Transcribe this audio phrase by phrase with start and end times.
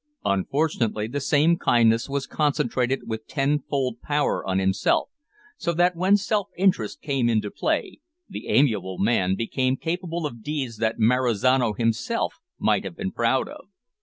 [0.25, 5.09] Unfortunately the same kindliness was concentrated with tenfold power on himself,
[5.57, 10.77] so that when self interest came into play the amiable man became capable of deeds
[10.77, 13.67] that Marizano himself might have been proud of.